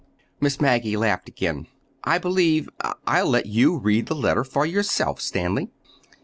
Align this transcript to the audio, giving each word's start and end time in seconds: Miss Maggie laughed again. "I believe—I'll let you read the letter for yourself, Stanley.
Miss 0.39 0.59
Maggie 0.59 0.97
laughed 0.97 1.29
again. 1.29 1.67
"I 2.03 2.17
believe—I'll 2.17 3.29
let 3.29 3.45
you 3.45 3.77
read 3.77 4.07
the 4.07 4.15
letter 4.15 4.43
for 4.43 4.65
yourself, 4.65 5.21
Stanley. 5.21 5.69